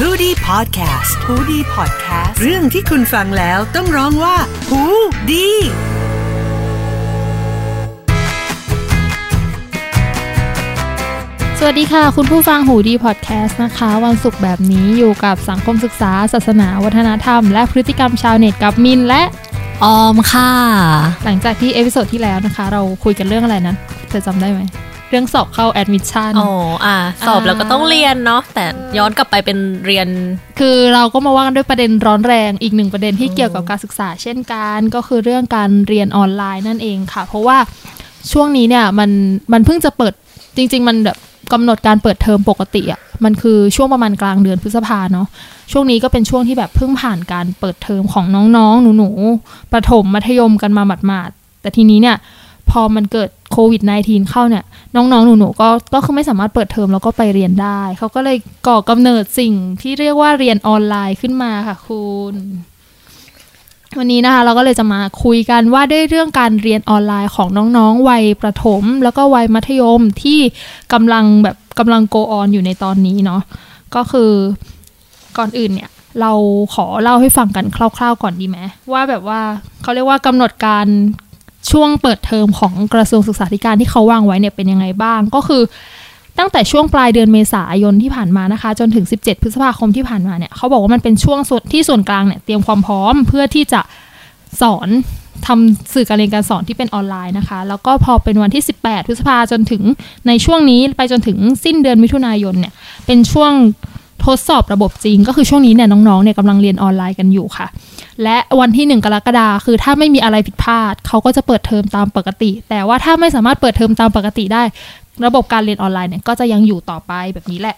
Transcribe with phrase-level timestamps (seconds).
[0.00, 4.36] h o ดี้พอดแคสต์ฮูดี้พอดแคสต์เรื่องที่คุณฟังแล้วต้องร้องว่า
[4.68, 4.82] หู
[5.30, 5.48] ดี
[11.58, 19.22] สวัสดีค่ะ คุณผู้ฟังหูดีพอดแคสต์นะคะ วันศุกร์แบบนี้อยู่กับสังคมศึกษา ศาสนา วัฒนธรรม และพฤติกรรมชาวเน็ตกับมินและ
[19.84, 20.50] ออมค่ะ
[21.24, 23.74] หลังจากที่ episode ที่แล้วนะคะ เราคุยกันเรื่องอะไรนะ
[24.08, 24.62] เธอจำได้ไหม
[25.10, 26.52] เรื่องสอบเข้าแอดมิชชั่นอ๋อ
[26.84, 26.96] อะ
[27.26, 28.64] สอบแล้วก็ต้องเรียนเนาะแต่
[28.98, 30.08] ย้อนกลับไปเป็นเรียน
[30.58, 37.58] คือเราก็มาว่ากันด้วยประเด็นร้อนแรงอีกหนึ่งประเด็นที่เกี่ยวกับการศึกษา เช่นกันก็คือเรื่องการเรียนออนไลน์นั่นเองค่ะ เพราะว่า
[38.32, 39.10] ช่วงนี้เนี่ยมัน
[39.52, 40.12] มันเพิ่งจะเปิด
[40.56, 41.18] จริง ๆ มันแบบ
[41.52, 45.26] กำหนดการเปิดเทอมปกติอะ่ะมันคือช่วงประมาณกลางเดือนพฤษภาเนาะ
[45.72, 48.24] ช่วงนี้ก็เป็นช่วงที่แบบเพิ่งผ่านการเปิดเทอมของ
[48.56, 52.16] น้องๆ หนูๆประถมมัธยมกันมาหมาดๆแต่ทีนี้เนี่ย
[52.70, 54.64] พอมันเกิด โควิด -19 เข้าเนี่ย
[54.96, 58.36] น้องๆ หนูๆ ก็ก็คือไม่สามารถเปิดเทอมแล้วก็ไปเรียนได้ เขาก็เลย
[58.66, 62.34] ก่อกำเนิดสิ่งที่เรียกว่าเรียนออนไลน์ขึ้นมาค่ะคุณ
[63.98, 70.40] วันนี้นะคะเราก็เลยจะมาคุยกันว่าด้วยเรื่องการเรียนออนไลน์ของน้องๆ วัยประถม แล้วก็วัยมัธยมที่
[70.92, 73.42] กำลังแบบกำลังโกออนอยู่ในตอนนี้เนาะ
[73.94, 74.32] ก็คือ
[75.38, 76.32] ก่อนอื่นเนี่ย เรา
[76.74, 78.58] ขอเล่าให้ฟังกันคร่าว ๆ ก่อนดีไหม
[78.92, 79.40] ว่าแบบว่า
[79.82, 80.86] เขาเรียกว่ากำหนดการ
[81.70, 85.62] ช่วงเปิดเทอมของกระทรวงศึกษาธิการที่เขาวางไว้เนี่ยเป็นยังไงบ้างก็คือ
[86.38, 93.80] ตั้งแต่ช่วงปลายเดือนเมษายนที่ผ่านมานะคะ จนถึง 17 พฤษภาคมที่ผ่านมาเนี่ยเขาบอกว่ามันเป็นช่วงส่วนที่ส่วนกลางเนี่ยเตรียมความพร้อมเพื่อที่จะ
[94.62, 94.88] สอน
[95.46, 99.82] ทำสื่อการเรียนการสอนที่เป็นออนไลน์นะคะ แล้วก็พอเป็นวันที่ 18 พฤษภาจนถึง
[100.26, 102.72] ในช่วงนี้ไปจนถึงสิ้นเดือนมิถุนายนเนี่ย
[103.06, 103.52] เป็นช่วง
[104.24, 107.66] ทดสอบระบบจริง ก็คือช่วงนี้เนี่ยน้องๆเนี่ยกำลังเรียนออนไลน์กันอยู่ค่ะ
[108.22, 114.62] และวันที่ 1 กรกฎาคือ ถ้าไม่มีอะไรผิดพลาด เขาก็จะเปิดเทอมตามปกติ แต่ว่าถ้าไม่สามารถเปิดเทอมตามปกติได้
[115.26, 117.76] ระบบการเรียนออนไลน์เนี่ยก็จะยังอยู่ต่อไปแบบนี้แหละ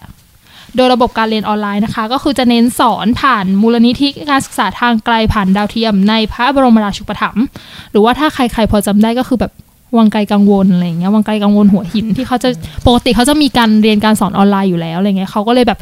[0.75, 7.43] โดยระบบการเรียนออนไลน์นะคะ ก็คือจะเน้นสอนผ่านมูลนิธิการศึกษาทางไกลผ่านดาวเทียม ในพระบรมราชูปถัมภ์
[7.91, 9.51] หรือว่าถ้าใครๆพอจำได้ก็คือแบบ
[9.97, 12.49] วังไกลกังวลอะไรเงี้ยวังไกลกังวลหัวหินที่เขาจะ
[12.85, 15.79] ปกติเขาจะมีการเรียนการสอนออนไลน์อยู่แล้วอะไรเงี้ยเขาก็เลยแบบ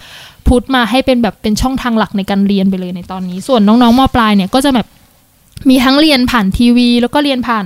[0.48, 4.88] พุทมาให้เป็นแบบเป็นช่องทางหลักในการเรียนไปเลยในตอนนี้ ส่วนน้องๆมปลายเนี่ยก็จะแบบ
[5.70, 7.66] มีทั้งเรียนผ่านทีวี แล้วก็เรียนผ่าน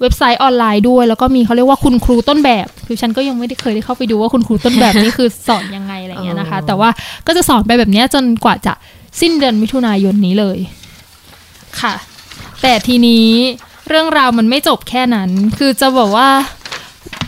[0.00, 6.88] เว็บไซต์ออนไลน์ด้วย แล้วก็มีเขาเรียกว่าคุณครูต้นแบบ คือฉันก็ยังไม่ได้เคยได้เข้าไปดูว่าคุณครูต้นแบบนี่คือสอนยังไงอะไรเงี้ยนะคะ แต่ว่า
[7.26, 8.72] ก็จะสอนไปแบบเนี้ยจนกว่าจะ
[9.20, 10.58] สิ้นเดือนมิถุนายนนี้เลย
[11.80, 11.94] ค่ะ
[12.62, 13.26] แต่ทีนี้
[13.88, 16.28] เรื่องราวมันไม่จบแค่นั้น คือจะบอกว่า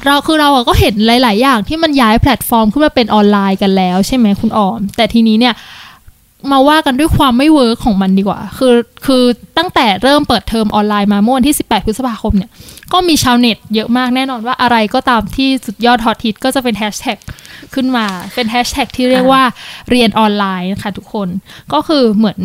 [0.07, 5.55] เราคือเราอะก็เห็นหลาย ๆ อย่างที่มันย้ายแพลตฟอร์มขึ้นมาเป็นออนไลน์กันแล้วใช่ไหมคุณออม แต่ทีนี้เนี่ย
[6.53, 8.75] มาว่ากันด้วยความไม่ work ของมันดีกว่า คือ
[9.07, 9.23] คือ
[9.59, 12.51] ตั้งแต่เริ่มเปิดเทอมออนไลน์มาเมื่อวันที่ 18 พฤษภาคมเนี่ย
[12.93, 17.19] ก็มีชาวเน็ตเยอะมากแน่นอนว่าอะไรก็ตามที่สุดยอดฮอตฮิตก็จะเป็นแฮชแท็ก
[17.75, 19.43] ขึ้นมาเป็นแฮชแท็กที่เรียกว่า
[19.91, 21.29] เรียนออนไลน์นะคะทุกคน
[21.73, 22.39] ก็คือเหมือน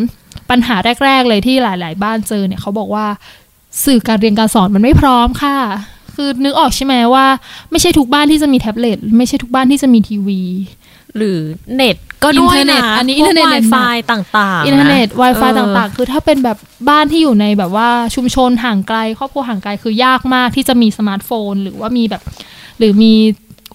[0.50, 0.76] ปัญหา
[1.06, 3.06] แรก ๆ เลยที่หลาย ๆ บ้านเจอเนี่ยเขาบอกว่า
[3.86, 5.58] สื่อการเรียนการสอนมันไม่พร้อมค่ะ
[6.16, 7.26] คือนึกออกใช่ไหมว่า
[7.72, 10.42] ไม่ใช่ทุกบ้านที่จะมีแท็บเล็ตไม่ใช่ทุกบ้านที่จะมีทีวี
[11.18, 11.40] หรือ
[11.76, 16.58] เน็ตก็ด้วยอินเทอร์เน็ตนะอันนี้พวกอินเทอร์เน็ต Wi-Fi ต่างๆ อินเทอร์เน็ต Wi-Fi เออต่างๆ คือถ้าเป็นแบบ
[16.90, 22.22] บ้านที่อยู่ในแบบว่าชุมชนห่างไกล ครอบครัวห่างไกลคือยากมากที่จะมีสมาร์ทโฟน หรือว่ามีแบบ
[22.78, 23.14] หรือมี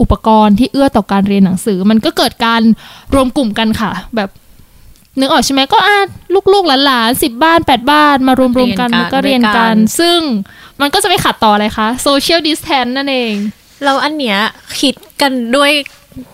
[0.00, 2.62] อุปกรณ์ที่เอื้อต่อการเรียนหนังสือ มันก็เกิดการ
[3.14, 4.30] รวมกลุ่มกันค่ะ แบบ
[5.20, 5.98] นึกออกใช่ไหมก็อา
[6.52, 10.18] ลูกๆหลานๆสิบบ้านแปดบ้านมารวมๆกันแล้วก็เรียนกัน ซึ่ง
[10.80, 13.34] มันก็จะไปขัดต่ออะไรคะ social distance นั่นเอง
[13.84, 14.38] แล้วอันเนี้ย
[14.80, 15.72] คิดกันด้วย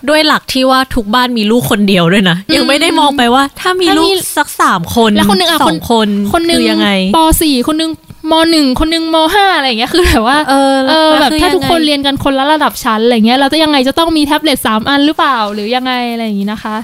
[0.09, 7.91] ด้วยหลักที่ว่าทุกบ้านมีลูกคนเดียวด้วยนะยังไม่ได้มองไปว่า ถ้ามีถ้ามีลูกสักสามคนแล้วคนหนึ่งอะสคอนงคนคนหนึ่งอยังไงปสี่คนหนึ่ง
[8.31, 16.77] มหนึ่งคนหนึ่งมห้าอะไรอย่างเงี้ยคือแบบว่าเออเออล้วแบบคือถ้าทุกคนยังไงเรียนกันคนละระดับชั้นอะไรเงี้ยเราจะยังไงจะต้องมีแท็บเล็ตสามอันหรือเปล่าหรือยังไงอะไรอย่างงี้นะคะ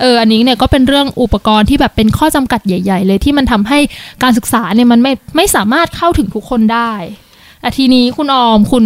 [0.00, 3.78] เอออันนี้เนี่ยก็เป็นเรื่องอุปกรณ์ที่แบบเป็นข้อจำกัดใหญ่ ๆ เลยที่มันทำให้
[4.22, 6.92] การศึกษาเนี่ยมันไม่ไม่สามารถเข้าถึงทุกคนได้
[7.64, 8.84] แต่ทีนี้คุณออมคุณ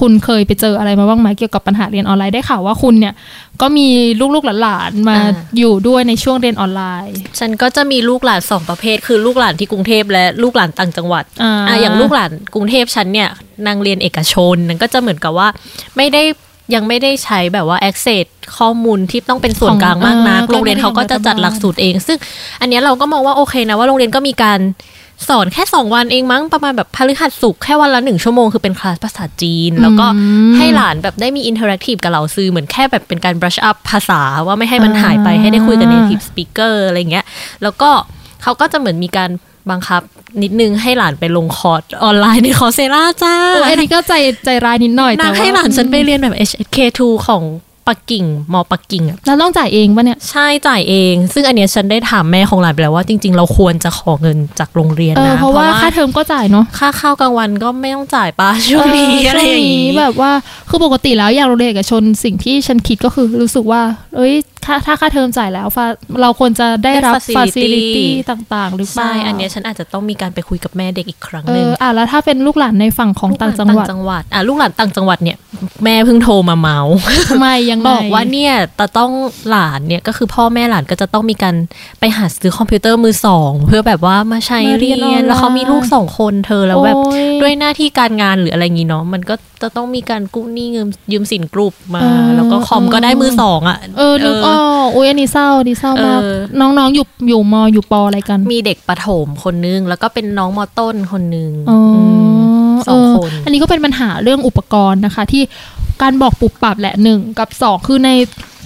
[0.00, 3.14] คุณเคยไปเจออะไรมาบ้างไหมเกี่ยวกับปัญหาเรียนออนไลน์ได้ข่าวว่าคุณเนี่ย
[3.60, 3.88] ก็มี
[4.34, 13.28] ลูกๆหลานๆมาอ่าอยู่ด้วยในช่วงเรียนออนไลน์ ฉันก็จะมีลูกหลานสองประเภท คือลูกหลานที่กรุงเทพและลูกหลานต่างจังหวัดอ่าอะอย่างลูกหลานกรุงเทพฉันเนี่ย
[13.66, 15.48] นางเรียนเอกชนนั่นก็จะเหมือนกับว่า
[15.96, 16.22] ไม่ได้
[16.74, 18.26] ยังไม่ได้ใช้แบบว่า access
[18.58, 22.18] ข้อมูลที่ต้องเป็นส่วนกลางมากนักของอ่าโรงเรียนเขาก็จะจัดหลักสูตรเอง ซึ่ง
[22.60, 24.60] อันเนี้ยเราก็มองว่าโอเคนะว่าโรงเรียนก็มีการ
[25.28, 30.06] สอนแค่สองวันเองมั้งประมาณแบบพฤหัสศุกร์แค่วันละหนึ่งชั่วโมงคือเป็นคลาสภาษาจีน แล้วก็
[30.56, 37.24] ให้หลานแบบได้มี interactive กับเหล่าซือเหมือนแค่แบบเป็นการ brush up ภาษาว่าไม่ให้มันหายไปให้ได้คุยกับ native speaker อะไรเงี้ย
[37.62, 37.90] แล้วก็
[38.42, 39.30] เขาก็จะเหมือนมีการ
[39.70, 40.02] บังคับ
[40.42, 47.42] นิดนึงให้หลานไปลงคอร์สออนไลน์ใน Coursera จ้าเอออันนี้ก็ใจใจร้ายนิดหน่อยแต่นางว่าให้หลานฉันไปเรียนแบบ HK2 ของ
[47.92, 60.30] ปักกิ่งมอปักกิ่งอะแล้วต้องจ่ายเองปะเนี่ยใช่จ่ายเอง ซึ่งอันเนี้ยฉันได้ถามแม่ของหลานไปแล้วว่าจริง ๆ เราควรจะขอเงินจากโรงเรียนเออนะเพราะว่าค่าเทอมก็จ่ายเนาะค่าข้าวกลางวันก็ไม่ต้องจ่ายปะช่วงนี้เอออะไรอย่างช่วงงี้นี้แบบว่า
[60.68, 63.82] คือปกติแล้วอย่างโรงเรียนเอกชนสิ่งที่ฉันคิดก็คือรู้สึกว่า
[64.16, 64.34] เอ้ย
[64.66, 65.86] ค่าถ้าค่าเทอมจ่ายแล้วฟา
[66.22, 75.36] เราควรจะได้รับได้ฟา facility ซิลิตี้ต่าง ๆ หรือเปล่าใช่อันเนี้ยฉันอาจจะต้องมีการไปคุยกับแม่เด็กอีกครั้งเอหนึ่งออะแล้วถ้าเป็นลูกหลานในฝั่งของต่างจังหวัดลูกลนจังหวัดอะลูกหลานต่างจังหวัดเนี่ย
[75.84, 76.78] แม่เพิ่งโทรมาเมา
[77.28, 79.12] ทำไมยังไงบอกว่าเนี่ยแต่ต้อง
[79.50, 81.54] หลานเนี่ยก็คือพ่อแม่หลานก็จะต้องมีการ
[82.00, 101.78] ไปหาซื้อคอมพิวเตอร์มือสอง เพื่อแบบว่ามาใช้มาเรีเรียยนออนไลน์นแล้วเขามีลูกสองคนเธอแล้วแบบโอ้ยด้วยหน้าที่การงานหรืออะไรงี้เนาะมันก็จะต้องมีการกู้หนี้ยืมยืมสินกรุ๊ปมาเออแล้วก็คอมก็ได้มือสองอะ เออนึกออกอุ้ยอันนี้เศร้าอันนี้เศร้ามากเออน้องๆอยู่อยู่มอยู่ปออะไรกัน มีเด็กประถมคนนึง แล้วก็เป็นน้องมอต้นคนนึงอ๋อ
[102.74, 105.42] มสองคน อันนี้ก็เป็นปัญหาเรื่องอุปกรณ์นะคะ ที่
[106.02, 108.10] การบอกปุบปับแหละหนึ่งกับสองคือใน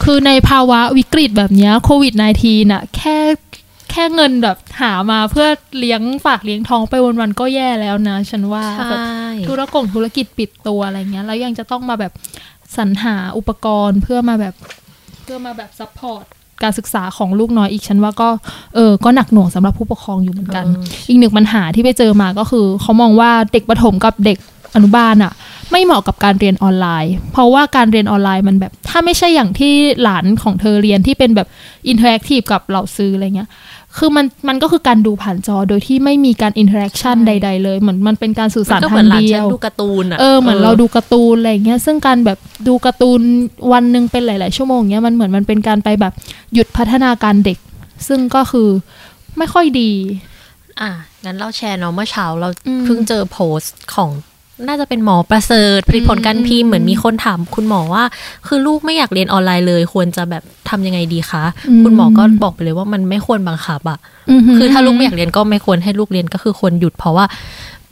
[0.05, 3.19] คือในภาวะวิกฤตแบบเนี้ยโควิด -19 น่ะ แค่
[3.70, 5.49] แค่เงินแบบหามาเพื่อ
[5.79, 9.05] เลี้ยงปากเลี้ยงท้องไปวันๆก็แย่แล้วนะ ฉันว่าใช่แบบ
[9.49, 12.13] ธุรกงธุรกิจปิดตัวอะไรเงี้ย แล้วยังจะต้องมาแบบ
[12.77, 14.55] สรรหาอุปกรณ์เพื่อมาแบบ
[15.25, 16.25] เพื่อมาแบบ support
[16.63, 18.29] การศึกษาของลูกน้อยอีกฉันว่าก็
[18.75, 24.39] เออก็หนักหน่วงสำหรับผู้ปกครองอยู่เหมือนกันเอออีกหนึ่งปัญหาที่ไปเจอมาก็คือ เขามองว่าเด็กประถมกับเด็ก
[24.75, 25.33] อนุบาลอะ
[25.71, 31.49] ไม่เหมาะกับการเรียนออนไลน์ เพราะว่าการเรียนออนไลน์มันแบบ ถ้าไม่ใช่อย่างที่หลานของเธอเรียนที่เป็นแบบ
[31.89, 33.49] interactive กับเหล่าซืออะไรเงี้ย
[33.99, 42.39] คือมันมันก็คือการดูผ่านจอโดยที่ไม่มีการ interaction ใด ๆ เลย เหมือนมันเป็นการสื่อสารมันก็เหทามือนงหลานเดีฉัยนวดูการ์ตูนอะเออเหมือนเราดูการ์ตูนอะไรเงี้ยซึ่งการแบบ
[42.69, 43.21] ดูการ์ตูน
[43.73, 46.13] วันหนึ่งเป็นหลาย ๆ ชั่วโมงเงี้ยมันเหมือนมันเป็นการไปแบบ
[46.55, 47.59] หยุดพัฒนาการเด็ก
[48.09, 48.69] ซึ่งก็คือ
[49.39, 49.91] ไม่ค่อยดี
[50.81, 50.91] อะ
[51.25, 54.11] งั้นเราแชร์เนาะเมื่อเช้าเราอืมเพิ่งเจอโพสต์ของ
[54.69, 58.05] น่าจะเป็นหมอประเสริฐผลิตผลการพิมพ์เหมือนมีคนถามคุณหมอว่า
[58.47, 63.99] คือลูกไม่อยากเรียนออนไลน์เลย ควรจะแบบทำยังไงดีคะอืมคุณหมอก็บอกไปเลยว่ามันไม่ควรบังคับอะ
[64.57, 67.25] คือถ้าลูกไม่อยากเรียนก็ไม่ควรให้ลูกเรียนก็คือควรหยุดเพราะว่า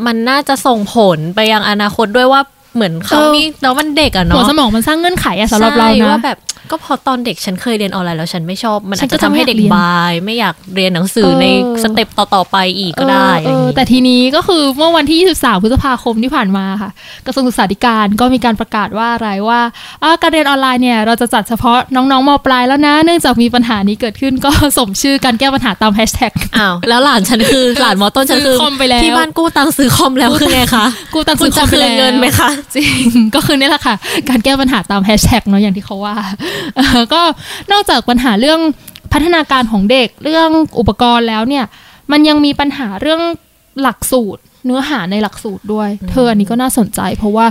[0.06, 2.41] มันน่าจะส่งผลไปยังอนาคตด้วยว่า
[2.75, 6.38] เหมือนเขาเออมีแล้วมันเด็กอะหัวเนาะสมองมันสร้างเงื่อนไขอะสำหรับเราใช่นะว่าแบบ
[6.73, 11.47] ก็พอตอนเด็กฉันเคยเรียนออนไลน์แล้วฉันไม่ชอบ มันฉัอาจนก็จะทำให้เด็กจะไม่อยากเรียนบาย ไม่อยากเรียนหนังสือเออใน
[11.82, 16.91] สเต็ปต่อๆไปอีกก็ได้เอออะไรอย่างงี้แต่ทีนี้ก็คือเมื่อวันที่ 23 พฤษภาคมที่ผ่านมาค่ะ
[17.26, 19.61] กระทรวงศึกษาธิการก็มีการประกาศว่าอะไรว่า
[20.03, 33.05] อ่าการเรียนออนไลน์เนี่ยเราจะจัดเฉพาะน้องๆมปลายแล้วนะ เนื่องจากมีปัญหานี้เกิดขึ้นก็สมชื่อการแก้ปัญหาตามแฮชแท็กอ้าวแล้วหลานฉันคือหลานมอต้นฉันคือซื้อคอมไปแล้วที่บ้านกู้ตังค์ซื้อคอมแล้วคือไงคะกูตังคุซื้ณอคจะอมไปคืนแล้วเงินไหมคะจริง
[33.35, 33.94] ก็คือนี่แหละค่ะ
[34.29, 36.57] การแก้ปัญหาตามแฮชแท็กเนาะอย่างที่เขาว่าเออ
[37.14, 37.22] ก็
[37.72, 38.60] นอกจากปัญหาเรื่อง
[39.12, 41.64] พัฒนาการของเด็กเรื่องอุปกรณ์แล้วเนี่ย
[42.12, 43.20] มันยังมีปัญหาเรื่อง
[43.82, 47.46] หลักสูตร เนื้อหาในหลักสูตรด้วย เธออันนี้ก็น่าสนใจ เพราะว่า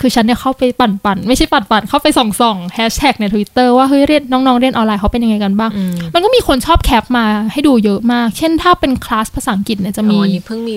[0.00, 10.76] คือฉันเนี่ยเข้าไปปั่นปั่นๆไม่ใช่ปั่นปั่นๆเข้าไปส่องส่องแฮชแท็กในทวิตเตอร์ว่าเฮ้ยเรียนน้องๆ เรียนออนไลน์เขาเป็นยังไงกันบ้างอืมมันก็มีคนชอบแคปมาให้ดูเยอะมาก เช่นถ้าเป็นคลาสภาษาอังกฤษเนี่ยจะอ๋มีออันนี้เพิ่งมี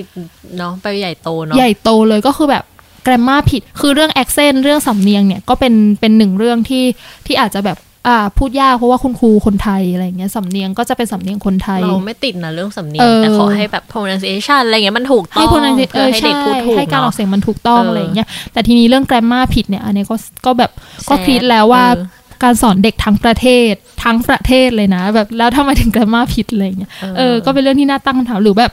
[0.57, 2.63] เนาะไปใหญ่โตเนาะใหญ่โตเลยก็คือแบบ
[3.07, 6.83] แกรมมาผิด คือเรื่อง accent เรื่องสำเนียงเนี่ยก็เป็นเป็นหนึ่งเรื่องที่
[7.25, 7.77] ที่อาจจะแบบ
[8.07, 20.15] อ่าพูดยากเพราะว่าคุณครูคนไทยอะไรอย่างเงี้ยสำเนียงก็จะเป็นสำเนียงคนไทย เราไม่ติดนะเรื่องสำเนียเองอแต่ขอให้แบบ pronunciation อะไรเงี้ยมันถูกต้ให้องพนันเอเพื่ออให้ใช่เด็กพูดถูกให้การออกเนาะเสียงมันถูกต้องเออออะไรอย่างเงี้ยแต่ทีนี้เรื่องแกรมมาผิดเนี่ยอันนี้ก็
[20.45, 20.71] ก็แบบ
[21.09, 23.73] ก็แซดคิดแล้วว่าเออการสอนเด็กทั้งประเทศ
[24.03, 28.71] ทั้งประเทศเลยนะ แบบแล้วทำไมถึงแกรมมาผิดอะไรอย่างเงี้ยเออก็เป็นเรื่องที่น่าตั้งคำถามหรือแบบ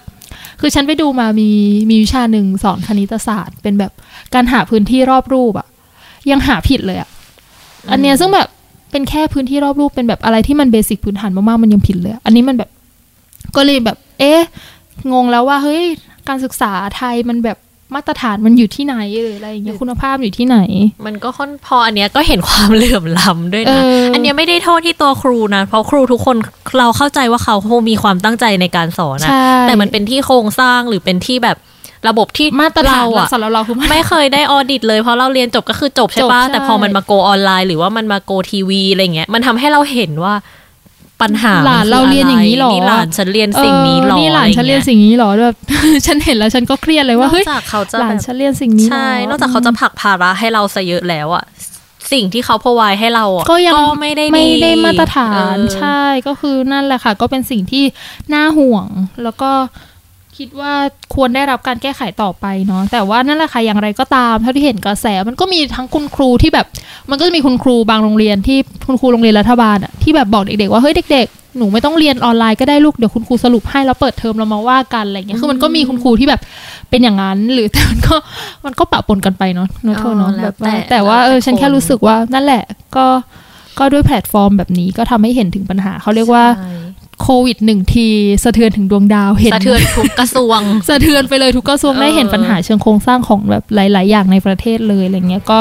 [0.61, 1.51] คือฉันไปดูมามี
[1.91, 3.93] มีวิชาหนึ่งสอนคณิตศาสตร์ เป็นแบบ
[4.35, 5.67] การหาพื้นที่รอบรูปอะ
[6.31, 7.09] ยังหาผิดเลยอะ
[7.91, 8.49] อันเนี้ยซึ่งแบบ
[8.91, 12.71] เป็นแค่พื้นที่รอบรูปเป็นแบบอะไรที่มันเบสิกพื้นฐานมากๆมันยังผิดเลยอะอันนี้มันแบบ
[13.57, 14.41] ก็เลยแบบ เอ๊ะ
[15.13, 15.83] งงแล้วว่าเฮ้ย
[16.29, 17.59] การศึกษาไทยมันแบบ
[17.95, 20.59] มาตรฐานมันอยู่ที่ไหนหรืออะไรอย่างเงี้ยคุณภาพอยู่ที่ไหน
[21.07, 26.37] มันก็ค่อนพออันเนี้ยก็เห็นความเหลื่อมล้ำด้วยเอนะออัอันเนี้ยไม่ได้โทษที่ตัวครูนะ เพราะครูทุกคน
[26.79, 31.57] เราเข้าใจว่าเขาคงมีความตั้งใจในการสอนนะใช่แต่มันเป็นที่โครงสร้างหรือเป็นที่แบบ
[32.09, 40.35] ระบบที่มาตรฐานเราอะสำหรับเราคือมาไม่เคยได้ออดิตเลยเพราะเราเรียนจบก็คือจบใช่จบปะใช่แต่พอมันมาโกออนไลน์หรือว่ามันมาโกทีวีอะไรเงี้ยมันทำให้เราเห็นว่า
[41.23, 45.57] ปัญหาหลานเราเรียนอย่างนี้หรอนี่หลานฉันเรียนสิ่งนี้หรอเนี่หลานฉันเรียนอะไรงี้สิ่งนี้หรอแบบ
[46.07, 51.45] ฉันเห็นแล้วฉันก็เครียดเลยว่าเฮ้ยนอกจากเขาจะหลาแบนบฉันเรียนสิ่งนี้หรใช่นอกจากเขาจะผลักภาระให้เราซะเยอะแล้วอะ
[52.13, 55.41] สิ่งที่เขาพอไวให้เราอะก็ยังไม่ได้ไม่ได้มาตรฐานเอ
[55.71, 57.85] อใช่ก็คือนั่นแหละค่ะ ก็เป็นสิ่งที่
[58.35, 58.87] น่าห่วง
[59.23, 59.51] แล้วก็
[60.39, 60.73] คิดว่า
[61.15, 66.67] ควรได้รับการแก้ไขต่อไปเนาะแต่ว่านั่นแหละค่ะอย่างไรก็ตามเท่าที่เห็นกระแสมันก็มีทั้งคุณครูที่แบบ
[67.11, 76.41] มันก็จะมีคุณครูบางโรงเรียนที่คุณครูโรงเรียนรัฐบาลอะที่แบบบอกเด็กๆว่าเฮ้ยเด็กๆหนูไม่ต้องเรียนออนไลน์ก็ได้ลูกเดี๋ยวคุณครูสรุปให้แล้วเปิดเทอมเรามาว่ากันอะไรเงี้ยคือมันก็มีคุณครูที่แบบ
[76.91, 78.15] เป็นอย่างนั้น หรือแต่มันก็
[78.65, 82.63] มันก็ปะปนกันไปเนาะเนอะเธอเนาะอ๋อแล้วแบบว่าแต่แต่ว่าเออแล้วแต่ฉันแค่คนรู้สึกว่านั่นแหละ
[82.97, 83.07] ก็
[83.79, 86.84] ก็ด้วยแพลตฟอร์มแบบนี้ก็ทำให้เห็นถึงปัญหาเขาเรียกว่าใช่
[87.23, 88.07] โควิดหนึ่งที
[88.45, 95.61] สะเทือนถึงดวงดาวเห็นสะเทือนทุกกระทรวง สะเทือนไปเลยทุกกระทรวงเออได้เห็นปัญหาเชิงโครงสร้างของแบบหลาย ๆ อย่างในประเทศเลยอะไรเงี้ยก็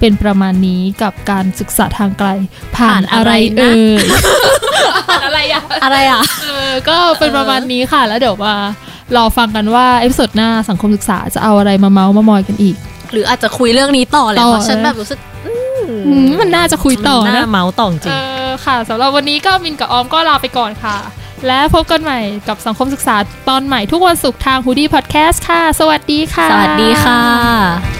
[0.00, 2.28] เป็นประมาณนี้กับการศึกษาทางไกล
[2.76, 4.02] ผ่านอะไรเอ่ย
[5.08, 8.54] ผ่านอะไรอะอะไรอะเออก็เป็นประมาณนี้ค่ะ แล้วเดี๋ยวมา
[9.16, 12.76] รอฟังกันว่า episode หน้าสังคมศึกษาจะเอาอะไรมาเมาส์มาเมาท์มอยกันอีก
[13.12, 20.96] หรืออาจจะคุยเรื่องนี้ต่อเลยต่อเพราะฉันแบบรู้สึกอืมมันน่าจะคุยต่อนะน่าเมาส์ต่อจริงเออ ค่ะสำหรับวันนี้ก็มินกับออมก็ลาไปก่อนค่ะ
[21.46, 23.16] และพบกันใหม่กับสังคมศึกษา
[23.48, 27.95] ตอนใหม่ทุกวันศุกร์ทางหูดีพอดแคสต์ค่ะ สวัสดีค่ะ สวัสดีค่ะ